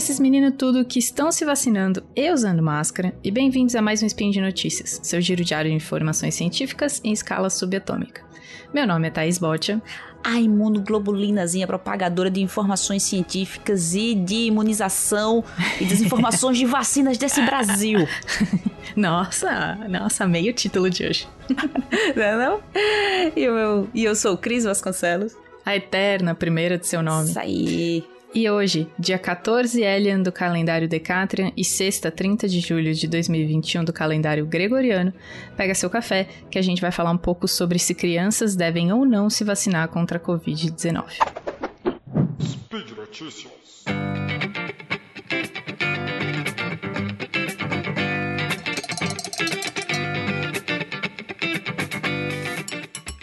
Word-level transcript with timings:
esses 0.00 0.18
meninos 0.18 0.54
tudo 0.56 0.82
que 0.82 0.98
estão 0.98 1.30
se 1.30 1.44
vacinando 1.44 2.02
e 2.16 2.32
usando 2.32 2.62
máscara, 2.62 3.12
e 3.22 3.30
bem-vindos 3.30 3.74
a 3.74 3.82
mais 3.82 4.02
um 4.02 4.06
Spin 4.06 4.30
de 4.30 4.40
Notícias, 4.40 4.98
seu 5.02 5.20
giro 5.20 5.44
diário 5.44 5.70
de 5.70 5.76
informações 5.76 6.34
científicas 6.34 7.02
em 7.04 7.12
escala 7.12 7.50
subatômica. 7.50 8.22
Meu 8.72 8.86
nome 8.86 9.08
é 9.08 9.10
Thaís 9.10 9.36
Botia. 9.36 9.82
A 10.24 10.40
imunoglobulinazinha 10.40 11.66
propagadora 11.66 12.30
de 12.30 12.40
informações 12.40 13.02
científicas 13.02 13.94
e 13.94 14.14
de 14.14 14.46
imunização 14.46 15.44
e 15.78 15.84
desinformações 15.84 16.56
de 16.56 16.64
vacinas 16.64 17.18
desse 17.18 17.42
Brasil. 17.42 17.98
Nossa, 18.96 19.76
nossa, 19.88 20.26
meio 20.26 20.52
título 20.52 20.88
de 20.90 21.06
hoje. 21.06 21.28
não 22.16 22.22
é 22.22 22.36
não? 22.36 22.60
E 23.36 23.40
eu, 23.40 23.88
e 23.94 24.04
eu 24.04 24.16
sou 24.16 24.36
Cris 24.36 24.64
Vasconcelos. 24.64 25.36
A 25.64 25.76
eterna 25.76 26.34
primeira 26.34 26.76
de 26.76 26.86
seu 26.86 27.02
nome. 27.02 27.28
Isso 27.28 27.38
aí. 27.38 28.04
E 28.32 28.48
hoje, 28.48 28.88
dia 28.96 29.18
14 29.18 29.82
Elian 29.82 30.22
do 30.22 30.30
calendário 30.30 30.88
Decatrian 30.88 31.50
e 31.56 31.64
sexta, 31.64 32.12
30 32.12 32.48
de 32.48 32.60
julho 32.60 32.94
de 32.94 33.08
2021 33.08 33.84
do 33.84 33.92
calendário 33.92 34.46
Gregoriano, 34.46 35.12
pega 35.56 35.74
seu 35.74 35.90
café 35.90 36.28
que 36.48 36.56
a 36.56 36.62
gente 36.62 36.80
vai 36.80 36.92
falar 36.92 37.10
um 37.10 37.18
pouco 37.18 37.48
sobre 37.48 37.76
se 37.80 37.92
crianças 37.92 38.54
devem 38.54 38.92
ou 38.92 39.04
não 39.04 39.28
se 39.28 39.42
vacinar 39.42 39.88
contra 39.88 40.18
a 40.18 40.20
Covid-19. 40.20 41.06
Speed 42.40 42.90
Notícias. 42.96 43.84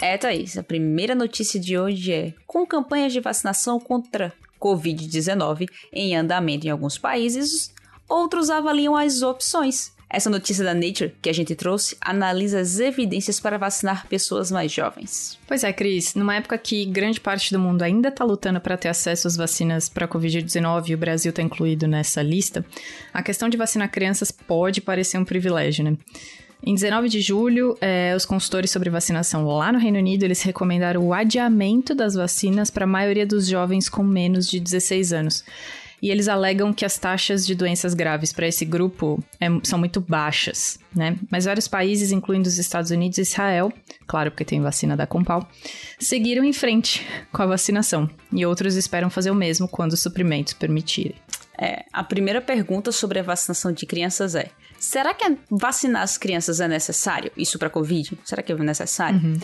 É, 0.01 0.17
Thaís, 0.17 0.57
a 0.57 0.63
primeira 0.63 1.15
notícia 1.15 1.57
de 1.57 1.77
hoje 1.77 2.11
é: 2.11 2.33
com 2.45 2.65
campanhas 2.65 3.13
de 3.13 3.21
vacinação 3.21 3.79
contra 3.79 4.33
Covid-19 4.59 5.67
em 5.91 6.15
andamento 6.15 6.67
em 6.67 6.69
alguns 6.69 6.97
países, 6.97 7.73
outros 8.07 8.49
avaliam 8.49 8.95
as 8.95 9.21
opções. 9.21 9.95
Essa 10.09 10.29
notícia 10.29 10.63
da 10.63 10.73
Nature 10.73 11.13
que 11.21 11.29
a 11.29 11.33
gente 11.33 11.53
trouxe 11.53 11.97
analisa 11.99 12.61
as 12.61 12.79
evidências 12.79 13.41
para 13.41 13.57
vacinar 13.57 14.07
pessoas 14.07 14.49
mais 14.49 14.71
jovens. 14.71 15.37
Pois 15.45 15.65
é, 15.65 15.73
Cris, 15.73 16.15
numa 16.15 16.35
época 16.35 16.57
que 16.57 16.85
grande 16.85 17.19
parte 17.19 17.51
do 17.51 17.59
mundo 17.59 17.81
ainda 17.81 18.07
está 18.07 18.23
lutando 18.23 18.61
para 18.61 18.77
ter 18.77 18.87
acesso 18.87 19.27
às 19.27 19.35
vacinas 19.35 19.89
para 19.89 20.05
a 20.05 20.07
Covid-19 20.07 20.89
e 20.89 20.93
o 20.93 20.97
Brasil 20.97 21.31
está 21.31 21.41
incluído 21.41 21.87
nessa 21.87 22.21
lista, 22.21 22.65
a 23.13 23.21
questão 23.21 23.49
de 23.49 23.57
vacinar 23.57 23.91
crianças 23.91 24.31
pode 24.31 24.79
parecer 24.79 25.17
um 25.17 25.25
privilégio, 25.25 25.83
né? 25.83 25.97
Em 26.67 26.73
19 26.73 27.07
de 27.07 27.21
julho, 27.21 27.77
é, 27.79 28.13
os 28.13 28.25
consultores 28.25 28.71
sobre 28.71 28.89
vacinação 28.89 29.45
lá 29.47 29.71
no 29.71 29.79
Reino 29.79 29.99
Unido, 29.99 30.23
eles 30.23 30.41
recomendaram 30.41 31.01
o 31.01 31.13
adiamento 31.13 31.95
das 31.95 32.13
vacinas 32.13 32.69
para 32.69 32.83
a 32.83 32.87
maioria 32.87 33.25
dos 33.25 33.47
jovens 33.47 33.87
com 33.87 34.03
menos 34.03 34.49
de 34.49 34.59
16 34.59 35.13
anos. 35.13 35.45
E 36.01 36.11
eles 36.11 36.27
alegam 36.27 36.71
que 36.71 36.85
as 36.85 36.97
taxas 36.97 37.45
de 37.45 37.55
doenças 37.55 37.93
graves 37.93 38.31
para 38.31 38.47
esse 38.47 38.63
grupo 38.63 39.23
é, 39.39 39.47
são 39.63 39.79
muito 39.79 39.99
baixas, 39.99 40.79
né? 40.95 41.17
Mas 41.29 41.45
vários 41.45 41.67
países, 41.67 42.11
incluindo 42.11 42.47
os 42.47 42.59
Estados 42.59 42.91
Unidos 42.91 43.17
e 43.17 43.21
Israel, 43.21 43.73
claro, 44.05 44.29
porque 44.29 44.45
tem 44.45 44.61
vacina 44.61 44.95
da 44.95 45.07
Compal, 45.07 45.49
seguiram 45.99 46.43
em 46.43 46.53
frente 46.53 47.05
com 47.31 47.41
a 47.41 47.47
vacinação. 47.47 48.09
E 48.31 48.45
outros 48.45 48.75
esperam 48.75 49.09
fazer 49.09 49.31
o 49.31 49.35
mesmo 49.35 49.67
quando 49.67 49.93
os 49.93 50.01
suprimentos 50.01 50.53
permitirem. 50.53 51.15
É, 51.59 51.85
a 51.91 52.03
primeira 52.03 52.39
pergunta 52.39 52.91
sobre 52.91 53.19
a 53.19 53.23
vacinação 53.23 53.71
de 53.71 53.85
crianças 53.87 54.35
é: 54.35 54.51
será 54.79 55.13
que 55.13 55.37
vacinar 55.49 56.03
as 56.03 56.17
crianças 56.17 56.59
é 56.61 56.67
necessário? 56.67 57.31
Isso 57.35 57.57
para 57.57 57.69
Covid? 57.69 58.17
Será 58.23 58.43
que 58.43 58.51
é 58.51 58.55
necessário? 58.55 59.19
Uhum. 59.19 59.39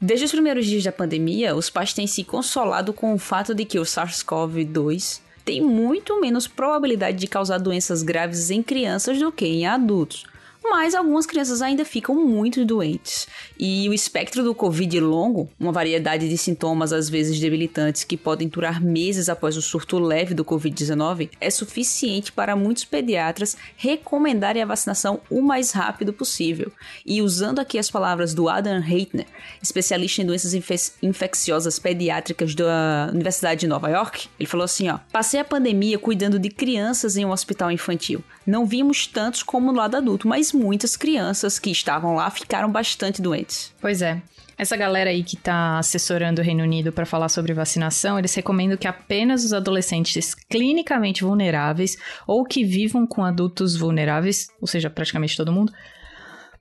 Desde 0.00 0.26
os 0.26 0.32
primeiros 0.32 0.66
dias 0.66 0.82
da 0.82 0.90
pandemia, 0.90 1.54
os 1.54 1.70
pais 1.70 1.92
têm 1.92 2.06
se 2.06 2.24
consolado 2.24 2.92
com 2.92 3.14
o 3.14 3.18
fato 3.18 3.54
de 3.54 3.64
que 3.64 3.78
o 3.78 3.84
SARS-CoV-2 3.84 5.20
tem 5.44 5.60
muito 5.60 6.20
menos 6.20 6.46
probabilidade 6.46 7.18
de 7.18 7.26
causar 7.26 7.58
doenças 7.58 8.02
graves 8.02 8.50
em 8.50 8.62
crianças 8.62 9.18
do 9.18 9.30
que 9.30 9.46
em 9.46 9.66
adultos 9.66 10.24
mas 10.64 10.94
algumas 10.94 11.26
crianças 11.26 11.60
ainda 11.60 11.84
ficam 11.84 12.14
muito 12.14 12.64
doentes. 12.64 13.28
E 13.58 13.88
o 13.88 13.92
espectro 13.92 14.42
do 14.42 14.54
Covid 14.54 14.98
longo, 14.98 15.48
uma 15.60 15.70
variedade 15.70 16.28
de 16.28 16.38
sintomas 16.38 16.92
às 16.92 17.08
vezes 17.08 17.38
debilitantes 17.38 18.02
que 18.02 18.16
podem 18.16 18.48
durar 18.48 18.80
meses 18.80 19.28
após 19.28 19.56
o 19.56 19.62
surto 19.62 19.98
leve 19.98 20.34
do 20.34 20.44
Covid-19, 20.44 21.30
é 21.40 21.50
suficiente 21.50 22.32
para 22.32 22.56
muitos 22.56 22.84
pediatras 22.84 23.56
recomendarem 23.76 24.62
a 24.62 24.66
vacinação 24.66 25.20
o 25.30 25.42
mais 25.42 25.70
rápido 25.72 26.12
possível. 26.12 26.72
E 27.04 27.20
usando 27.20 27.58
aqui 27.58 27.78
as 27.78 27.90
palavras 27.90 28.32
do 28.32 28.48
Adam 28.48 28.80
Reitner, 28.80 29.26
especialista 29.62 30.22
em 30.22 30.26
doenças 30.26 30.54
infecciosas 31.02 31.78
pediátricas 31.78 32.54
da 32.54 33.10
Universidade 33.12 33.60
de 33.60 33.66
Nova 33.66 33.90
York, 33.90 34.28
ele 34.40 34.48
falou 34.48 34.64
assim, 34.64 34.88
ó: 34.88 34.98
"Passei 35.12 35.38
a 35.38 35.44
pandemia 35.44 35.98
cuidando 35.98 36.38
de 36.38 36.48
crianças 36.48 37.16
em 37.16 37.24
um 37.24 37.30
hospital 37.30 37.70
infantil. 37.70 38.24
Não 38.46 38.64
vimos 38.64 39.06
tantos 39.06 39.42
como 39.42 39.70
no 39.70 39.78
lado 39.78 39.96
adulto, 39.96 40.26
mas 40.26 40.53
muitas 40.54 40.96
crianças 40.96 41.58
que 41.58 41.70
estavam 41.70 42.14
lá 42.14 42.30
ficaram 42.30 42.70
bastante 42.70 43.20
doentes. 43.20 43.72
Pois 43.80 44.00
é. 44.00 44.22
Essa 44.56 44.76
galera 44.76 45.10
aí 45.10 45.24
que 45.24 45.34
está 45.34 45.78
assessorando 45.78 46.40
o 46.40 46.44
Reino 46.44 46.62
Unido 46.62 46.92
para 46.92 47.04
falar 47.04 47.28
sobre 47.28 47.52
vacinação, 47.52 48.18
eles 48.18 48.34
recomendam 48.34 48.76
que 48.76 48.86
apenas 48.86 49.44
os 49.44 49.52
adolescentes 49.52 50.32
clinicamente 50.34 51.24
vulneráveis 51.24 51.96
ou 52.26 52.44
que 52.44 52.64
vivam 52.64 53.04
com 53.04 53.24
adultos 53.24 53.76
vulneráveis, 53.76 54.48
ou 54.60 54.68
seja, 54.68 54.88
praticamente 54.88 55.36
todo 55.36 55.52
mundo, 55.52 55.72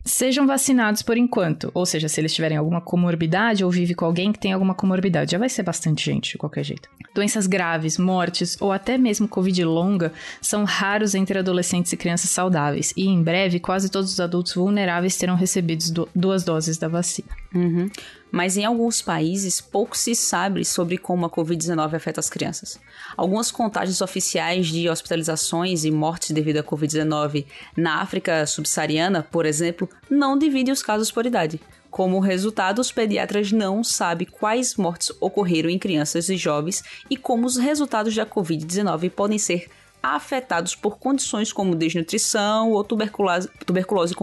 sejam 0.03 0.45
vacinados 0.45 1.01
por 1.01 1.17
enquanto. 1.17 1.71
Ou 1.73 1.85
seja, 1.85 2.09
se 2.09 2.19
eles 2.19 2.33
tiverem 2.33 2.57
alguma 2.57 2.81
comorbidade 2.81 3.63
ou 3.63 3.71
vive 3.71 3.93
com 3.93 4.05
alguém 4.05 4.31
que 4.31 4.39
tem 4.39 4.53
alguma 4.53 4.73
comorbidade. 4.73 5.31
Já 5.31 5.37
vai 5.37 5.49
ser 5.49 5.63
bastante 5.63 6.05
gente, 6.05 6.31
de 6.31 6.37
qualquer 6.37 6.63
jeito. 6.63 6.89
Doenças 7.13 7.47
graves, 7.47 7.97
mortes 7.97 8.57
ou 8.59 8.71
até 8.71 8.97
mesmo 8.97 9.27
Covid 9.27 9.63
longa 9.63 10.11
são 10.41 10.63
raros 10.63 11.15
entre 11.15 11.39
adolescentes 11.39 11.91
e 11.93 11.97
crianças 11.97 12.29
saudáveis. 12.29 12.93
E 12.97 13.07
em 13.07 13.21
breve, 13.21 13.59
quase 13.59 13.89
todos 13.89 14.11
os 14.11 14.19
adultos 14.19 14.53
vulneráveis 14.53 15.17
terão 15.17 15.35
recebido 15.35 16.09
duas 16.15 16.43
doses 16.43 16.77
da 16.77 16.87
vacina. 16.87 17.42
Uhum 17.53 17.89
mas 18.33 18.57
em 18.57 18.65
alguns 18.65 18.99
países 18.99 19.61
pouco 19.61 19.95
se 19.95 20.15
sabe 20.15 20.65
sobre 20.65 20.97
como 20.97 21.23
a 21.27 21.29
Covid-19 21.29 21.93
afeta 21.93 22.19
as 22.19 22.31
crianças. 22.31 22.79
Algumas 23.15 23.51
contagens 23.51 24.01
oficiais 24.01 24.69
de 24.69 24.89
hospitalizações 24.89 25.85
e 25.85 25.91
mortes 25.91 26.31
devido 26.31 26.57
à 26.57 26.63
Covid-19 26.63 27.45
na 27.77 28.01
África 28.01 28.47
subsaariana, 28.47 29.21
por 29.21 29.45
exemplo, 29.45 29.87
não 30.09 30.35
dividem 30.35 30.73
os 30.73 30.81
casos 30.81 31.11
por 31.11 31.27
idade. 31.27 31.61
Como 31.91 32.19
resultado, 32.19 32.79
os 32.79 32.91
pediatras 32.91 33.51
não 33.51 33.83
sabem 33.83 34.25
quais 34.25 34.77
mortes 34.77 35.11
ocorreram 35.21 35.69
em 35.69 35.77
crianças 35.77 36.27
e 36.27 36.35
jovens 36.35 36.83
e 37.11 37.15
como 37.15 37.45
os 37.45 37.57
resultados 37.57 38.15
da 38.15 38.25
Covid-19 38.25 39.11
podem 39.11 39.37
ser 39.37 39.69
afetados 40.01 40.73
por 40.73 40.97
condições 40.97 41.53
como 41.53 41.75
desnutrição 41.75 42.71
ou 42.71 42.83
tuberculose, 42.83 43.47
tuberculose 43.63 44.15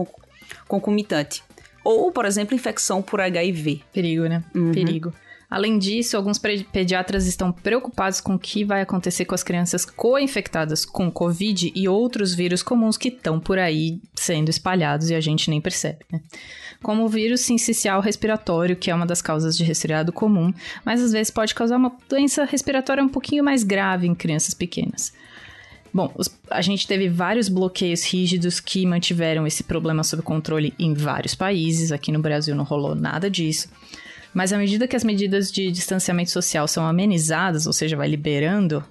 concomitante. 0.67 1.41
Ou, 1.83 2.11
por 2.11 2.25
exemplo, 2.25 2.55
infecção 2.55 3.01
por 3.01 3.19
HIV. 3.19 3.81
Perigo, 3.91 4.23
né? 4.25 4.43
Uhum. 4.53 4.71
Perigo. 4.71 5.13
Além 5.51 5.77
disso, 5.77 6.15
alguns 6.15 6.37
pediatras 6.37 7.27
estão 7.27 7.51
preocupados 7.51 8.21
com 8.21 8.35
o 8.35 8.39
que 8.39 8.63
vai 8.63 8.79
acontecer 8.79 9.25
com 9.25 9.35
as 9.35 9.43
crianças 9.43 9.83
co-infectadas 9.83 10.85
com 10.85 11.11
Covid 11.11 11.73
e 11.75 11.89
outros 11.89 12.33
vírus 12.33 12.63
comuns 12.63 12.95
que 12.95 13.09
estão 13.09 13.37
por 13.37 13.59
aí 13.59 13.99
sendo 14.15 14.47
espalhados 14.47 15.09
e 15.09 15.13
a 15.13 15.19
gente 15.19 15.49
nem 15.49 15.59
percebe, 15.59 16.05
né? 16.09 16.21
Como 16.81 17.03
o 17.03 17.09
vírus 17.09 17.41
sincicial 17.41 17.99
respiratório, 17.99 18.77
que 18.77 18.89
é 18.89 18.95
uma 18.95 19.05
das 19.05 19.21
causas 19.21 19.57
de 19.57 19.65
resfriado 19.65 20.13
comum, 20.13 20.53
mas 20.85 21.01
às 21.01 21.11
vezes 21.11 21.29
pode 21.29 21.53
causar 21.53 21.75
uma 21.75 21.91
doença 22.07 22.45
respiratória 22.45 23.03
um 23.03 23.09
pouquinho 23.09 23.43
mais 23.43 23.61
grave 23.61 24.07
em 24.07 24.15
crianças 24.15 24.53
pequenas. 24.53 25.11
Bom, 25.93 26.11
os, 26.15 26.29
a 26.49 26.61
gente 26.61 26.87
teve 26.87 27.09
vários 27.09 27.49
bloqueios 27.49 28.03
rígidos 28.03 28.59
que 28.59 28.85
mantiveram 28.85 29.45
esse 29.45 29.63
problema 29.63 30.03
sob 30.03 30.21
controle 30.21 30.73
em 30.79 30.93
vários 30.93 31.35
países. 31.35 31.91
Aqui 31.91 32.11
no 32.11 32.19
Brasil 32.19 32.55
não 32.55 32.63
rolou 32.63 32.95
nada 32.95 33.29
disso. 33.29 33.69
Mas 34.33 34.53
à 34.53 34.57
medida 34.57 34.87
que 34.87 34.95
as 34.95 35.03
medidas 35.03 35.51
de 35.51 35.69
distanciamento 35.71 36.31
social 36.31 36.67
são 36.67 36.85
amenizadas, 36.85 37.67
ou 37.67 37.73
seja, 37.73 37.97
vai 37.97 38.07
liberando 38.07 38.83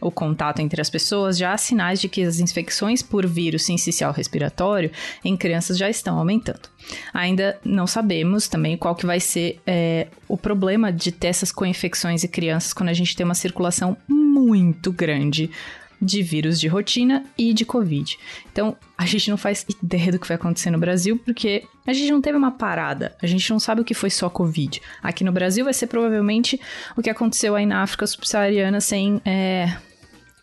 o 0.00 0.10
contato 0.10 0.60
entre 0.60 0.80
as 0.80 0.90
pessoas, 0.90 1.38
já 1.38 1.52
há 1.52 1.56
sinais 1.56 2.00
de 2.00 2.08
que 2.08 2.22
as 2.22 2.38
infecções 2.38 3.00
por 3.00 3.26
vírus 3.26 3.64
sincicial 3.64 4.12
respiratório 4.12 4.90
em 5.24 5.36
crianças 5.36 5.78
já 5.78 5.88
estão 5.88 6.18
aumentando. 6.18 6.68
Ainda 7.12 7.58
não 7.64 7.86
sabemos 7.86 8.48
também 8.48 8.76
qual 8.76 8.94
que 8.94 9.06
vai 9.06 9.20
ser 9.20 9.60
é, 9.66 10.08
o 10.28 10.36
problema 10.36 10.92
de 10.92 11.10
ter 11.10 11.28
essas 11.28 11.50
co-infecções 11.50 12.22
em 12.22 12.28
crianças 12.28 12.74
quando 12.74 12.90
a 12.90 12.94
gente 12.94 13.16
tem 13.16 13.24
uma 13.24 13.34
circulação 13.34 13.96
muito 14.06 14.92
grande 14.92 15.50
de 16.04 16.22
vírus 16.22 16.60
de 16.60 16.68
rotina 16.68 17.24
e 17.36 17.52
de 17.52 17.64
Covid. 17.64 18.18
Então, 18.52 18.76
a 18.96 19.06
gente 19.06 19.30
não 19.30 19.36
faz 19.36 19.66
ideia 19.82 20.12
do 20.12 20.18
que 20.18 20.28
vai 20.28 20.36
acontecer 20.36 20.70
no 20.70 20.78
Brasil, 20.78 21.18
porque 21.24 21.64
a 21.86 21.92
gente 21.92 22.10
não 22.10 22.20
teve 22.20 22.36
uma 22.36 22.50
parada, 22.50 23.16
a 23.22 23.26
gente 23.26 23.50
não 23.50 23.58
sabe 23.58 23.80
o 23.80 23.84
que 23.84 23.94
foi 23.94 24.10
só 24.10 24.28
Covid. 24.28 24.80
Aqui 25.02 25.24
no 25.24 25.32
Brasil 25.32 25.64
vai 25.64 25.74
ser 25.74 25.86
provavelmente 25.86 26.60
o 26.96 27.02
que 27.02 27.10
aconteceu 27.10 27.56
aí 27.56 27.66
na 27.66 27.82
África 27.82 28.06
subsaariana 28.06 28.80
sem. 28.80 29.20
É, 29.24 29.76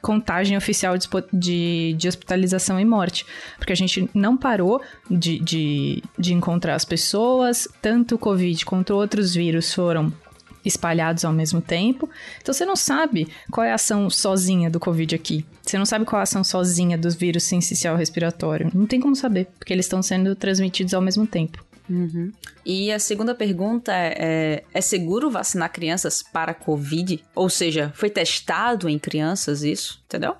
contagem 0.01 0.57
oficial 0.57 0.97
de, 0.97 1.07
de, 1.31 1.93
de, 1.95 2.07
hospitalização 2.07 2.79
e 2.79 2.85
morte. 2.85 3.23
Porque 3.57 3.71
a 3.71 3.75
gente 3.75 4.09
não 4.13 4.35
parou 4.35 4.81
de, 5.09 5.39
de, 5.39 6.03
de 6.17 6.33
encontrar 6.33 6.73
as 6.75 6.83
pessoas, 6.83 7.67
tanto 7.81 8.15
o 8.15 8.17
Covid 8.17 8.65
quanto 8.65 8.95
outros 8.95 9.35
vírus 9.35 9.73
foram 9.73 10.11
espalhados 10.63 11.25
ao 11.25 11.33
mesmo 11.33 11.61
tempo. 11.61 12.09
Então 12.41 12.53
você 12.53 12.65
não 12.65 12.75
sabe 12.75 13.27
qual 13.49 13.65
é 13.65 13.71
a 13.71 13.75
ação 13.75 14.09
sozinha 14.09 14.69
do 14.69 14.79
Covid 14.79 15.15
aqui. 15.15 15.45
Você 15.61 15.77
não 15.77 15.85
sabe 15.85 16.05
qual 16.05 16.19
é 16.19 16.21
a 16.21 16.23
ação 16.23 16.43
sozinha 16.43 16.97
dos 16.97 17.15
vírus 17.15 17.43
sensicial 17.43 17.95
respiratório. 17.95 18.71
Não 18.73 18.85
tem 18.85 18.99
como 18.99 19.15
saber, 19.15 19.47
porque 19.57 19.73
eles 19.73 19.85
estão 19.85 20.01
sendo 20.01 20.35
transmitidos 20.35 20.93
ao 20.93 21.01
mesmo 21.01 21.25
tempo. 21.25 21.63
Uhum. 21.89 22.31
E 22.65 22.91
a 22.91 22.99
segunda 22.99 23.35
pergunta 23.35 23.91
é, 23.91 24.15
é: 24.17 24.63
é 24.73 24.81
seguro 24.81 25.29
vacinar 25.29 25.71
crianças 25.71 26.23
para 26.23 26.53
Covid? 26.53 27.21
Ou 27.35 27.49
seja, 27.49 27.91
foi 27.95 28.09
testado 28.09 28.87
em 28.87 28.97
crianças 28.97 29.63
isso? 29.63 30.01
Entendeu? 30.05 30.35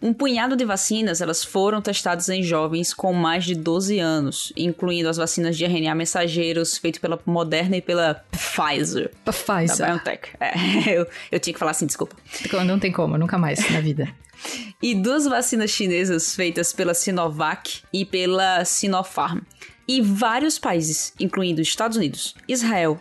Um 0.00 0.12
punhado 0.12 0.56
de 0.56 0.64
vacinas 0.64 1.20
elas 1.20 1.42
foram 1.42 1.82
testadas 1.82 2.28
em 2.28 2.42
jovens 2.42 2.94
com 2.94 3.12
mais 3.12 3.44
de 3.44 3.54
12 3.54 3.98
anos, 3.98 4.52
incluindo 4.56 5.08
as 5.08 5.16
vacinas 5.16 5.56
de 5.56 5.64
RNA 5.64 5.94
mensageiros 5.94 6.78
feitas 6.78 7.00
pela 7.00 7.18
Moderna 7.26 7.76
e 7.76 7.82
pela 7.82 8.22
Pfizer. 8.30 9.10
Pfizer. 9.24 9.78
Da 9.78 9.86
BioNTech. 9.86 10.28
É, 10.38 10.54
eu, 10.96 11.06
eu 11.32 11.40
tinha 11.40 11.52
que 11.52 11.58
falar 11.58 11.72
assim, 11.72 11.86
desculpa. 11.86 12.16
Não 12.64 12.78
tem 12.78 12.92
como, 12.92 13.18
nunca 13.18 13.36
mais 13.36 13.68
na 13.70 13.80
vida. 13.80 14.08
e 14.82 14.94
duas 14.94 15.24
vacinas 15.24 15.70
chinesas 15.70 16.34
feitas 16.34 16.72
pela 16.72 16.94
Sinovac 16.94 17.82
e 17.92 18.04
pela 18.04 18.64
Sinopharm. 18.64 19.40
E 19.86 20.00
vários 20.00 20.58
países, 20.58 21.12
incluindo 21.20 21.60
Estados 21.60 21.96
Unidos, 21.96 22.34
Israel 22.48 22.98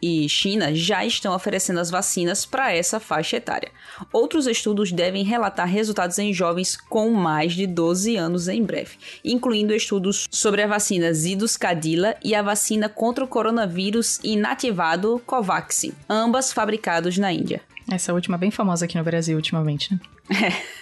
e 0.00 0.28
China, 0.28 0.74
já 0.74 1.04
estão 1.04 1.34
oferecendo 1.34 1.80
as 1.80 1.90
vacinas 1.90 2.46
para 2.46 2.72
essa 2.72 2.98
faixa 2.98 3.36
etária. 3.36 3.70
Outros 4.12 4.46
estudos 4.46 4.90
devem 4.92 5.24
relatar 5.24 5.68
resultados 5.68 6.18
em 6.18 6.32
jovens 6.32 6.76
com 6.76 7.10
mais 7.10 7.52
de 7.52 7.66
12 7.66 8.16
anos 8.16 8.48
em 8.48 8.62
breve, 8.62 8.96
incluindo 9.24 9.74
estudos 9.74 10.26
sobre 10.30 10.62
a 10.62 10.66
vacina 10.66 11.12
Zidus 11.12 11.56
Cadila 11.56 12.16
e 12.24 12.34
a 12.34 12.42
vacina 12.42 12.88
contra 12.88 13.24
o 13.24 13.28
coronavírus 13.28 14.18
inativado 14.24 15.20
Covaxin, 15.26 15.92
ambas 16.08 16.52
fabricados 16.52 17.18
na 17.18 17.32
Índia. 17.32 17.60
Essa 17.90 18.14
última 18.14 18.38
bem 18.38 18.50
famosa 18.50 18.84
aqui 18.84 18.96
no 18.96 19.04
Brasil 19.04 19.36
ultimamente, 19.36 19.92
né? 19.92 20.00
É. 20.30 20.81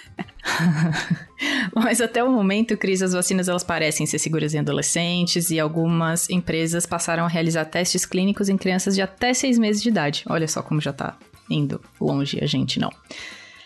Mas 1.75 2.01
até 2.01 2.23
o 2.23 2.31
momento, 2.31 2.77
Cris, 2.77 3.01
as 3.01 3.13
vacinas 3.13 3.47
elas 3.47 3.63
parecem 3.63 4.05
ser 4.05 4.19
seguras 4.19 4.53
em 4.53 4.59
adolescentes 4.59 5.49
e 5.49 5.59
algumas 5.59 6.29
empresas 6.29 6.85
passaram 6.85 7.25
a 7.25 7.27
realizar 7.27 7.65
testes 7.65 8.05
clínicos 8.05 8.49
em 8.49 8.57
crianças 8.57 8.95
de 8.95 9.01
até 9.01 9.33
seis 9.33 9.57
meses 9.57 9.81
de 9.81 9.89
idade. 9.89 10.23
Olha 10.27 10.47
só 10.47 10.61
como 10.61 10.81
já 10.81 10.93
tá 10.93 11.17
indo 11.49 11.81
longe 11.99 12.39
a 12.41 12.45
gente 12.45 12.79
não. 12.79 12.91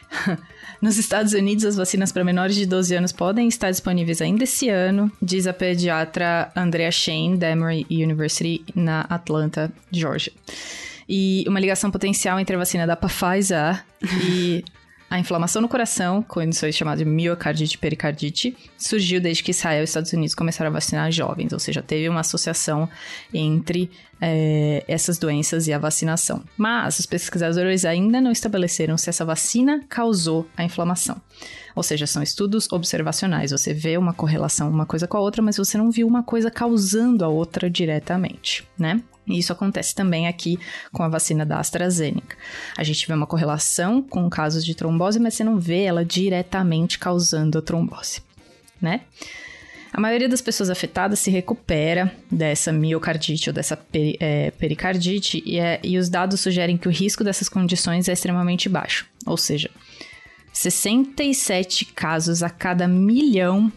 Nos 0.82 0.98
Estados 0.98 1.34
Unidos, 1.34 1.66
as 1.66 1.76
vacinas 1.76 2.12
para 2.12 2.24
menores 2.24 2.56
de 2.56 2.66
12 2.66 2.96
anos 2.96 3.12
podem 3.12 3.48
estar 3.48 3.72
disponíveis 3.72 4.22
ainda 4.22 4.44
esse 4.44 4.70
ano, 4.70 5.12
diz 5.22 5.48
a 5.48 5.54
pediatra 5.54 6.52
Andrea 6.56 6.92
Shane, 6.92 7.38
da 7.38 7.50
Emory 7.50 7.86
University, 7.90 8.64
na 8.76 9.02
Atlanta, 9.02 9.72
Georgia. 9.92 10.34
E 11.08 11.46
uma 11.48 11.60
ligação 11.60 11.90
potencial 11.90 12.40
entre 12.40 12.56
a 12.56 12.60
vacina 12.60 12.86
da 12.86 12.96
Pfizer 12.96 13.84
e 14.22 14.64
a 15.10 15.20
inflamação 15.20 15.62
no 15.62 15.70
coração, 15.70 16.22
condições 16.22 16.76
chamadas 16.76 17.00
de 17.00 17.06
miocardite 17.06 17.76
e 17.76 17.78
pericardite, 17.78 18.58
surgiu 18.78 19.22
desde 19.22 19.44
que 19.44 19.52
Israel 19.52 19.82
e 19.82 19.84
Estados 19.84 20.12
Unidos 20.12 20.34
começaram 20.34 20.70
a 20.72 20.74
vacinar 20.74 21.12
jovens, 21.12 21.54
ou 21.54 21.60
seja, 21.60 21.82
teve 21.82 22.10
uma 22.10 22.22
associação 22.22 22.90
entre 23.34 23.90
é, 24.22 24.84
essas 24.88 25.18
doenças 25.18 25.68
e 25.68 25.74
a 25.74 25.80
vacinação. 25.80 26.44
Mas 26.58 27.00
os 27.00 27.06
pesquisadores 27.06 27.86
ainda 27.86 28.22
não 28.22 28.32
estabeleceram 28.32 28.98
se 28.98 29.10
essa 29.10 29.26
vacina 29.26 29.84
causou 29.90 30.48
a 30.56 30.64
inflamação. 30.64 31.22
Ou 31.76 31.84
seja, 31.84 32.08
são 32.08 32.24
estudos 32.24 32.72
observacionais. 32.72 33.52
Você 33.52 33.74
vê 33.74 33.98
uma 33.98 34.14
correlação 34.14 34.70
uma 34.70 34.86
coisa 34.86 35.08
com 35.08 35.18
a 35.18 35.20
outra, 35.20 35.42
mas 35.42 35.58
você 35.58 35.78
não 35.78 35.92
viu 35.92 36.08
uma 36.08 36.24
coisa 36.24 36.50
causando 36.50 37.26
a 37.26 37.28
outra 37.28 37.70
diretamente, 37.70 38.66
né? 38.78 39.02
E 39.28 39.40
isso 39.40 39.52
acontece 39.52 39.94
também 39.94 40.28
aqui 40.28 40.58
com 40.92 41.04
a 41.04 41.10
vacina 41.10 41.46
da 41.46 41.60
AstraZeneca. 41.60 42.38
A 42.78 42.84
gente 42.84 43.08
vê 43.08 43.14
uma 43.14 43.26
correlação 43.26 44.02
com 44.02 44.30
casos 44.30 44.64
de 44.64 44.76
trombose, 44.76 45.20
mas 45.20 45.34
você 45.34 45.44
não 45.44 45.60
vê 45.60 45.84
ela 45.84 46.06
diretamente 46.06 47.00
causando 47.00 47.58
a 47.58 47.62
trombose, 47.62 48.22
né? 48.80 49.02
A 49.96 50.02
maioria 50.02 50.28
das 50.28 50.42
pessoas 50.42 50.70
afetadas 50.70 51.20
se 51.20 51.32
recupera 51.32 52.14
dessa 52.30 52.70
miocardite 52.70 53.50
ou 53.50 53.54
dessa 53.54 53.78
peri, 53.78 54.18
é, 54.20 54.52
pericardite 54.52 55.42
e, 55.46 55.58
é, 55.58 55.80
e 55.82 55.98
os 55.98 56.10
dados 56.10 56.42
sugerem 56.42 56.76
que 56.76 56.90
o 56.90 56.92
risco 56.92 57.24
dessas 57.24 57.48
condições 57.48 58.10
é 58.10 58.12
extremamente 58.12 58.68
baixo. 58.68 59.06
Ou 59.26 59.38
seja, 59.38 59.72
67 60.52 61.86
casos 61.86 62.44
a 62.44 62.50
cada 62.50 62.90
milhão 62.90 63.72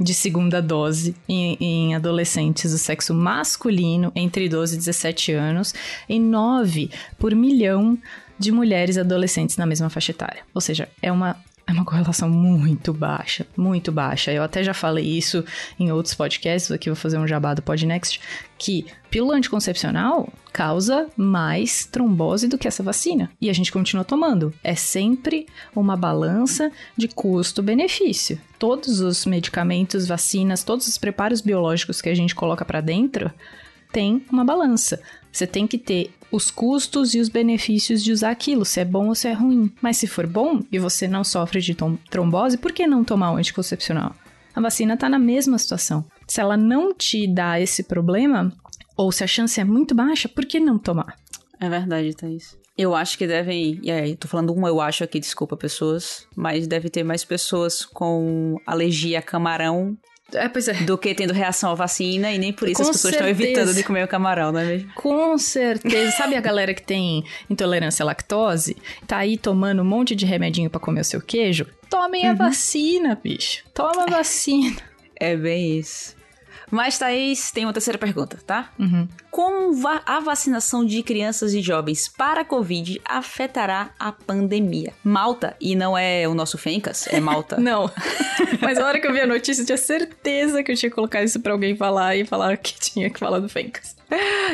de 0.00 0.14
segunda 0.14 0.62
dose 0.62 1.14
em, 1.28 1.58
em, 1.60 1.94
adolescentes 1.94 2.72
do 2.72 2.78
sexo 2.78 3.12
masculino 3.12 4.10
entre 4.16 4.48
12 4.48 4.74
e 4.74 4.78
17 4.78 5.32
anos 5.32 5.74
e 6.08 6.18
9 6.18 6.90
por 7.18 7.34
milhão 7.34 7.98
de 8.38 8.50
mulheres 8.50 8.96
adolescentes 8.96 9.58
na 9.58 9.66
mesma 9.66 9.90
faixa 9.90 10.12
etária. 10.12 10.40
Ou 10.54 10.62
seja, 10.62 10.88
é 11.02 11.12
uma 11.12 11.36
é 11.68 11.72
uma 11.72 11.84
correlação 11.84 12.30
muito 12.30 12.94
baixa, 12.94 13.46
muito 13.54 13.92
baixa. 13.92 14.32
Eu 14.32 14.42
até 14.42 14.64
já 14.64 14.72
falei 14.72 15.04
isso 15.04 15.44
em 15.78 15.92
outros 15.92 16.14
podcasts, 16.14 16.72
aqui 16.72 16.88
vou 16.88 16.96
fazer 16.96 17.18
um 17.18 17.26
jabá 17.26 17.52
do 17.52 17.60
Podnext, 17.60 18.20
que 18.56 18.86
pílula 19.10 19.36
anticoncepcional 19.36 20.32
causa 20.50 21.08
mais 21.14 21.84
trombose 21.84 22.48
do 22.48 22.56
que 22.56 22.66
essa 22.66 22.82
vacina. 22.82 23.30
E 23.38 23.50
a 23.50 23.52
gente 23.52 23.70
continua 23.70 24.02
tomando. 24.02 24.52
É 24.64 24.74
sempre 24.74 25.46
uma 25.76 25.94
balança 25.94 26.72
de 26.96 27.06
custo-benefício. 27.06 28.40
Todos 28.58 29.00
os 29.00 29.26
medicamentos, 29.26 30.08
vacinas, 30.08 30.64
todos 30.64 30.88
os 30.88 30.96
preparos 30.96 31.42
biológicos 31.42 32.00
que 32.00 32.08
a 32.08 32.14
gente 32.14 32.34
coloca 32.34 32.64
para 32.64 32.80
dentro 32.80 33.30
tem 33.92 34.24
uma 34.30 34.44
balança. 34.44 35.00
Você 35.32 35.46
tem 35.46 35.66
que 35.66 35.78
ter 35.78 36.10
os 36.30 36.50
custos 36.50 37.14
e 37.14 37.20
os 37.20 37.28
benefícios 37.28 38.02
de 38.02 38.12
usar 38.12 38.30
aquilo, 38.30 38.64
se 38.64 38.80
é 38.80 38.84
bom 38.84 39.08
ou 39.08 39.14
se 39.14 39.28
é 39.28 39.32
ruim. 39.32 39.72
Mas 39.80 39.96
se 39.96 40.06
for 40.06 40.26
bom 40.26 40.60
e 40.70 40.78
você 40.78 41.08
não 41.08 41.24
sofre 41.24 41.60
de 41.60 41.76
trombose, 42.10 42.58
por 42.58 42.72
que 42.72 42.86
não 42.86 43.04
tomar 43.04 43.32
o 43.32 43.36
anticoncepcional? 43.36 44.14
A 44.54 44.60
vacina 44.60 44.94
está 44.94 45.08
na 45.08 45.18
mesma 45.18 45.58
situação. 45.58 46.04
Se 46.26 46.40
ela 46.40 46.56
não 46.56 46.92
te 46.92 47.26
dá 47.26 47.60
esse 47.60 47.82
problema, 47.82 48.52
ou 48.96 49.12
se 49.12 49.22
a 49.22 49.26
chance 49.26 49.60
é 49.60 49.64
muito 49.64 49.94
baixa, 49.94 50.28
por 50.28 50.44
que 50.44 50.58
não 50.58 50.78
tomar? 50.78 51.16
É 51.60 51.68
verdade, 51.68 52.14
Thaís. 52.14 52.58
Eu 52.76 52.94
acho 52.94 53.18
que 53.18 53.26
devem. 53.26 53.80
E 53.82 53.90
aí, 53.90 54.14
tô 54.14 54.28
falando 54.28 54.54
um 54.56 54.66
eu 54.66 54.80
acho 54.80 55.02
aqui, 55.02 55.18
desculpa, 55.18 55.56
pessoas. 55.56 56.26
Mas 56.36 56.66
deve 56.66 56.88
ter 56.88 57.02
mais 57.02 57.24
pessoas 57.24 57.84
com 57.84 58.56
alergia 58.64 59.18
a 59.18 59.22
camarão 59.22 59.96
é, 60.32 60.48
pois 60.48 60.68
é. 60.68 60.74
Do 60.74 60.98
que 60.98 61.14
tendo 61.14 61.32
reação 61.32 61.70
à 61.70 61.74
vacina 61.74 62.30
e 62.30 62.38
nem 62.38 62.52
por 62.52 62.68
isso 62.68 62.82
Com 62.82 62.82
as 62.82 62.96
pessoas 62.96 63.14
certeza. 63.14 63.30
estão 63.30 63.46
evitando 63.46 63.74
de 63.74 63.82
comer 63.82 64.04
o 64.04 64.08
camarão, 64.08 64.52
não 64.52 64.60
é 64.60 64.64
mesmo? 64.64 64.92
Com 64.94 65.38
certeza. 65.38 66.10
Sabe 66.12 66.36
a 66.36 66.40
galera 66.40 66.74
que 66.74 66.82
tem 66.82 67.24
intolerância 67.48 68.02
à 68.02 68.06
lactose? 68.06 68.76
Tá 69.06 69.18
aí 69.18 69.38
tomando 69.38 69.82
um 69.82 69.84
monte 69.84 70.14
de 70.14 70.26
remedinho 70.26 70.68
para 70.68 70.80
comer 70.80 71.00
o 71.00 71.04
seu 71.04 71.20
queijo? 71.20 71.66
Tomem 71.88 72.24
uhum. 72.24 72.32
a 72.32 72.34
vacina, 72.34 73.18
bicho. 73.22 73.64
Toma 73.72 74.04
a 74.04 74.06
vacina. 74.06 74.76
É 75.16 75.34
bem 75.34 75.78
isso. 75.78 76.17
Mas, 76.70 76.98
Thaís, 76.98 77.50
tem 77.50 77.64
uma 77.64 77.72
terceira 77.72 77.98
pergunta, 77.98 78.38
tá? 78.46 78.70
Uhum. 78.78 79.08
Como 79.30 79.72
a 80.06 80.20
vacinação 80.20 80.84
de 80.84 81.02
crianças 81.02 81.54
e 81.54 81.60
jovens 81.60 82.08
para 82.08 82.42
a 82.42 82.44
Covid 82.44 83.00
afetará 83.04 83.90
a 83.98 84.12
pandemia? 84.12 84.92
Malta, 85.02 85.56
e 85.60 85.74
não 85.74 85.96
é 85.96 86.26
o 86.28 86.34
nosso 86.34 86.58
Fencas, 86.58 87.06
é 87.08 87.20
Malta. 87.20 87.56
não. 87.60 87.90
Mas 88.60 88.78
na 88.78 88.86
hora 88.86 89.00
que 89.00 89.06
eu 89.06 89.12
vi 89.12 89.20
a 89.20 89.26
notícia, 89.26 89.62
eu 89.62 89.66
tinha 89.66 89.78
certeza 89.78 90.62
que 90.62 90.72
eu 90.72 90.76
tinha 90.76 90.90
que 90.90 90.94
colocar 90.94 91.22
isso 91.22 91.40
pra 91.40 91.52
alguém 91.52 91.76
falar 91.76 92.16
e 92.16 92.24
falar 92.24 92.56
que 92.56 92.74
tinha 92.78 93.10
que 93.10 93.18
falar 93.18 93.38
do 93.38 93.48
Fencas. 93.48 93.96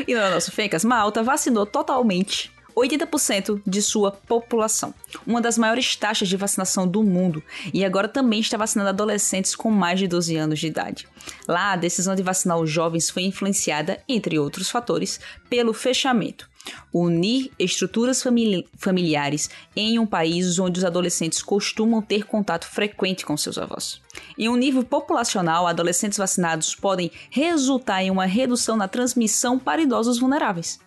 E 0.06 0.14
não 0.14 0.22
é 0.22 0.28
o 0.30 0.34
nosso 0.34 0.52
Fencas, 0.52 0.84
Malta 0.84 1.22
vacinou 1.22 1.64
totalmente 1.64 2.53
80% 2.76 3.62
de 3.66 3.82
sua 3.82 4.10
população, 4.10 4.94
uma 5.26 5.40
das 5.40 5.56
maiores 5.56 5.94
taxas 5.96 6.28
de 6.28 6.36
vacinação 6.36 6.86
do 6.86 7.02
mundo, 7.02 7.42
e 7.72 7.84
agora 7.84 8.08
também 8.08 8.40
está 8.40 8.56
vacinando 8.56 8.90
adolescentes 8.90 9.54
com 9.54 9.70
mais 9.70 9.98
de 9.98 10.08
12 10.08 10.36
anos 10.36 10.58
de 10.58 10.66
idade. 10.66 11.08
Lá, 11.46 11.72
a 11.72 11.76
decisão 11.76 12.14
de 12.14 12.22
vacinar 12.22 12.58
os 12.58 12.70
jovens 12.70 13.10
foi 13.10 13.22
influenciada, 13.22 13.98
entre 14.08 14.38
outros 14.38 14.68
fatores, 14.70 15.20
pelo 15.48 15.72
fechamento. 15.72 16.48
Unir 16.92 17.50
estruturas 17.58 18.22
famili 18.22 18.66
familiares 18.78 19.50
em 19.76 19.98
um 19.98 20.06
país 20.06 20.58
onde 20.58 20.78
os 20.78 20.84
adolescentes 20.84 21.42
costumam 21.42 22.00
ter 22.00 22.24
contato 22.24 22.66
frequente 22.66 23.24
com 23.24 23.36
seus 23.36 23.58
avós. 23.58 24.03
Em 24.38 24.48
um 24.48 24.56
nível 24.56 24.84
populacional, 24.84 25.66
adolescentes 25.66 26.18
vacinados 26.18 26.74
podem 26.74 27.10
resultar 27.30 28.02
em 28.02 28.10
uma 28.10 28.26
redução 28.26 28.76
na 28.76 28.88
transmissão 28.88 29.58
para 29.58 29.82
idosos 29.82 30.18
vulneráveis. 30.18 30.78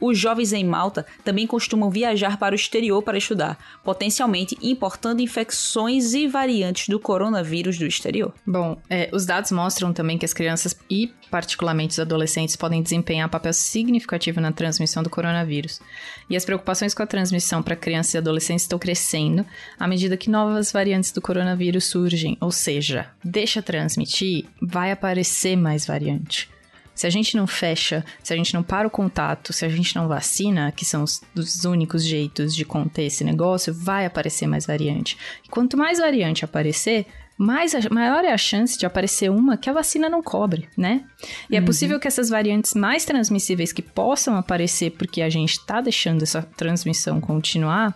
Os 0.00 0.18
jovens 0.18 0.52
em 0.52 0.64
Malta 0.64 1.06
também 1.24 1.46
costumam 1.46 1.90
viajar 1.90 2.38
para 2.38 2.52
o 2.52 2.56
exterior 2.56 3.02
para 3.02 3.18
estudar, 3.18 3.58
potencialmente 3.82 4.56
importando 4.62 5.22
infecções 5.22 6.14
e 6.14 6.26
variantes 6.26 6.88
do 6.88 7.00
coronavírus 7.00 7.78
do 7.78 7.86
exterior. 7.86 8.32
Bom, 8.46 8.76
é, 8.88 9.08
os 9.12 9.24
dados 9.24 9.50
mostram 9.50 9.92
também 9.92 10.18
que 10.18 10.24
as 10.24 10.32
crianças 10.32 10.76
e, 10.90 11.12
particularmente, 11.30 11.92
os 11.92 11.98
adolescentes 11.98 12.56
podem 12.56 12.82
desempenhar 12.82 13.28
papel 13.28 13.52
significativo 13.52 14.40
na 14.40 14.52
transmissão 14.52 15.02
do 15.02 15.10
coronavírus. 15.10 15.80
E 16.28 16.36
as 16.36 16.44
preocupações 16.44 16.94
com 16.94 17.02
a 17.02 17.06
transmissão 17.06 17.62
para 17.62 17.76
crianças 17.76 18.14
e 18.14 18.18
adolescentes 18.18 18.64
estão 18.64 18.78
crescendo 18.78 19.44
à 19.78 19.86
medida 19.86 20.16
que 20.16 20.30
novas 20.30 20.72
variantes 20.72 21.12
do 21.12 21.20
coronavírus 21.20 21.84
surgem, 21.84 22.36
ou 22.40 22.50
seja, 22.50 22.75
deixa 23.24 23.62
transmitir, 23.62 24.44
vai 24.60 24.90
aparecer 24.90 25.56
mais 25.56 25.86
variante. 25.86 26.48
Se 26.96 27.06
a 27.06 27.10
gente 27.10 27.36
não 27.36 27.46
fecha, 27.46 28.02
se 28.22 28.32
a 28.32 28.36
gente 28.36 28.54
não 28.54 28.62
para 28.62 28.88
o 28.88 28.90
contato, 28.90 29.52
se 29.52 29.66
a 29.66 29.68
gente 29.68 29.94
não 29.94 30.08
vacina, 30.08 30.72
que 30.72 30.82
são 30.82 31.02
os, 31.02 31.22
os 31.36 31.66
únicos 31.66 32.02
jeitos 32.02 32.56
de 32.56 32.64
conter 32.64 33.04
esse 33.04 33.22
negócio, 33.22 33.74
vai 33.74 34.06
aparecer 34.06 34.46
mais 34.46 34.64
variante. 34.64 35.18
E 35.44 35.48
quanto 35.48 35.76
mais 35.76 35.98
variante 35.98 36.42
aparecer, 36.42 37.06
mais 37.36 37.74
a, 37.74 37.80
maior 37.90 38.24
é 38.24 38.32
a 38.32 38.38
chance 38.38 38.78
de 38.78 38.86
aparecer 38.86 39.30
uma 39.30 39.58
que 39.58 39.68
a 39.68 39.74
vacina 39.74 40.08
não 40.08 40.22
cobre, 40.22 40.70
né? 40.74 41.04
E 41.50 41.54
é 41.54 41.58
uhum. 41.58 41.64
é 41.64 41.66
possível 41.66 42.00
que 42.00 42.08
essas 42.08 42.30
variantes 42.30 42.72
mais 42.72 43.04
transmissíveis 43.04 43.74
que 43.74 43.82
possam 43.82 44.34
aparecer 44.36 44.92
porque 44.92 45.20
a 45.20 45.28
gente 45.28 45.52
está 45.52 45.82
deixando 45.82 46.22
essa 46.22 46.40
transmissão 46.40 47.20
continuar, 47.20 47.94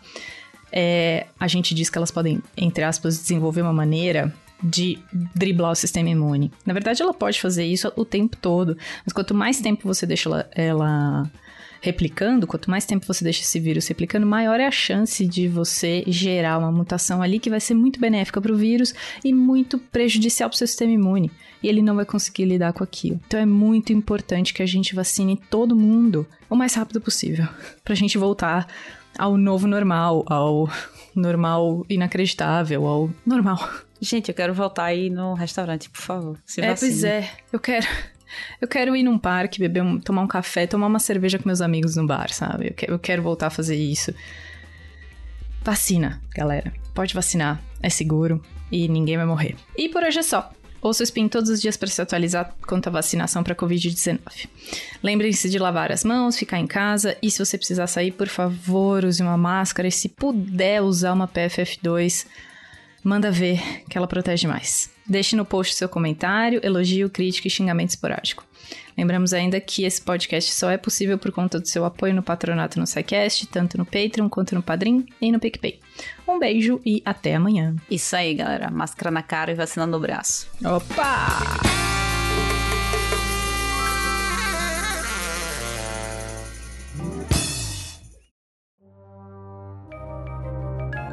é, 0.70 1.26
a 1.38 1.49
gente 1.49 1.75
diz 1.75 1.88
que 1.88 1.96
elas 1.96 2.10
podem, 2.10 2.42
entre 2.54 2.84
aspas, 2.84 3.18
desenvolver 3.18 3.62
uma 3.62 3.72
maneira 3.72 4.30
de 4.62 4.98
driblar 5.34 5.72
o 5.72 5.74
sistema 5.74 6.08
imune. 6.08 6.52
Na 6.66 6.72
verdade, 6.72 7.02
ela 7.02 7.14
pode 7.14 7.40
fazer 7.40 7.64
isso 7.64 7.92
o 7.96 8.04
tempo 8.04 8.36
todo, 8.36 8.76
mas 9.04 9.12
quanto 9.12 9.34
mais 9.34 9.60
tempo 9.60 9.86
você 9.86 10.06
deixa 10.06 10.28
ela, 10.28 10.50
ela 10.54 11.30
replicando, 11.80 12.46
quanto 12.46 12.70
mais 12.70 12.84
tempo 12.84 13.06
você 13.06 13.24
deixa 13.24 13.40
esse 13.40 13.58
vírus 13.58 13.88
replicando, 13.88 14.26
maior 14.26 14.60
é 14.60 14.66
a 14.66 14.70
chance 14.70 15.26
de 15.26 15.48
você 15.48 16.04
gerar 16.06 16.58
uma 16.58 16.70
mutação 16.70 17.22
ali 17.22 17.38
que 17.38 17.50
vai 17.50 17.60
ser 17.60 17.74
muito 17.74 17.98
benéfica 17.98 18.40
para 18.40 18.52
o 18.52 18.56
vírus 18.56 18.94
e 19.24 19.32
muito 19.32 19.78
prejudicial 19.78 20.50
para 20.50 20.54
o 20.54 20.58
seu 20.58 20.66
sistema 20.66 20.92
imune. 20.92 21.30
E 21.62 21.68
ele 21.68 21.82
não 21.82 21.96
vai 21.96 22.04
conseguir 22.04 22.44
lidar 22.44 22.72
com 22.72 22.84
aquilo. 22.84 23.20
Então 23.26 23.40
é 23.40 23.46
muito 23.46 23.92
importante 23.92 24.52
que 24.52 24.62
a 24.62 24.66
gente 24.66 24.94
vacine 24.94 25.40
todo 25.50 25.76
mundo 25.76 26.26
o 26.48 26.56
mais 26.56 26.74
rápido 26.74 27.00
possível, 27.00 27.48
para 27.82 27.94
a 27.94 27.96
gente 27.96 28.18
voltar 28.18 28.66
ao 29.18 29.36
novo 29.36 29.66
normal, 29.66 30.24
ao 30.26 30.68
normal 31.14 31.84
inacreditável, 31.88 32.86
ao 32.86 33.10
normal. 33.26 33.58
Gente, 34.00 34.30
eu 34.30 34.35
quero 34.35 34.54
voltar 34.54 34.85
aí 34.85 35.11
no 35.11 35.35
restaurante, 35.35 35.90
por 35.90 36.00
favor. 36.00 36.38
Se 36.45 36.61
é, 36.61 36.75
pois 36.75 37.04
é. 37.04 37.30
Eu 37.52 37.61
quero. 37.61 37.87
Eu 38.61 38.69
quero 38.69 38.95
ir 38.95 39.02
num 39.02 39.19
parque, 39.19 39.59
beber, 39.59 39.83
um, 39.83 39.99
tomar 39.99 40.23
um 40.23 40.26
café, 40.26 40.64
tomar 40.66 40.87
uma 40.87 41.00
cerveja 41.00 41.37
com 41.37 41.49
meus 41.49 41.61
amigos 41.61 41.97
no 41.97 42.07
bar, 42.07 42.33
sabe? 42.33 42.69
Eu, 42.69 42.75
que, 42.75 42.90
eu 42.90 42.99
quero 42.99 43.23
voltar 43.23 43.49
a 43.49 43.50
fazer 43.50 43.75
isso. 43.75 44.14
Vacina, 45.62 46.23
galera. 46.33 46.73
Pode 46.95 47.12
vacinar, 47.12 47.61
é 47.83 47.90
seguro 47.90 48.40
e 48.71 48.88
ninguém 48.88 49.16
vai 49.16 49.26
morrer. 49.26 49.57
E 49.76 49.88
por 49.88 50.02
hoje 50.02 50.21
é 50.21 50.23
só. 50.23 50.52
Ouça 50.80 51.02
o 51.02 51.04
Spin 51.04 51.28
todos 51.28 51.50
os 51.50 51.61
dias 51.61 51.76
para 51.76 51.88
se 51.88 52.00
atualizar 52.00 52.54
quanto 52.66 52.87
à 52.87 52.90
vacinação 52.90 53.42
para 53.42 53.54
Covid-19. 53.54 54.49
Lembrem-se 55.02 55.50
de 55.50 55.59
lavar 55.59 55.92
as 55.92 56.04
mãos, 56.04 56.38
ficar 56.38 56.59
em 56.59 56.66
casa 56.66 57.19
e 57.21 57.30
se 57.30 57.45
você 57.45 57.59
precisar 57.59 57.87
sair, 57.87 58.12
por 58.12 58.28
favor, 58.28 59.04
use 59.04 59.21
uma 59.21 59.37
máscara 59.37 59.88
e 59.88 59.92
se 59.92 60.09
puder 60.09 60.80
usar 60.80 61.12
uma 61.12 61.28
PFF2, 61.28 62.26
manda 63.02 63.30
ver 63.30 63.61
que 63.88 63.97
ela 63.97 64.07
protege 64.07 64.47
mais. 64.47 64.90
Deixe 65.07 65.35
no 65.35 65.45
post 65.45 65.75
seu 65.75 65.88
comentário, 65.88 66.61
elogio, 66.62 67.11
crítica 67.11 67.49
e 67.49 67.50
xingamento 67.50 67.90
esporádico. 67.90 68.45
Lembramos 68.97 69.33
ainda 69.33 69.61
que 69.61 69.85
esse 69.85 70.00
podcast 70.00 70.52
só 70.52 70.71
é 70.71 70.76
possível 70.76 71.19
por 71.19 71.33
conta 71.33 71.59
do 71.59 71.66
seu 71.66 71.85
apoio 71.85 72.14
no 72.14 72.23
patronato 72.23 72.78
no 72.78 72.87
SciCast, 72.87 73.47
tanto 73.47 73.78
no 73.78 73.87
Patreon 73.87 74.28
quanto 74.28 74.54
no 74.54 74.62
Padrim 74.62 75.07
e 75.21 75.33
no 75.33 75.40
PicPay. 75.40 75.80
Um 76.28 76.38
beijo 76.38 76.80
e 76.85 77.02
até 77.04 77.35
amanhã. 77.35 77.75
Isso 77.90 78.14
aí, 78.14 78.35
galera. 78.35 78.71
Máscara 78.71 79.11
na 79.11 79.23
cara 79.23 79.50
e 79.50 79.54
vacina 79.54 79.87
no 79.87 79.99
braço. 79.99 80.49
Opa! 80.64 81.89